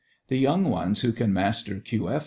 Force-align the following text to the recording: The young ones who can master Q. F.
The 0.29 0.39
young 0.39 0.63
ones 0.63 1.01
who 1.01 1.11
can 1.11 1.31
master 1.31 1.79
Q. 1.79 2.09
F. 2.09 2.19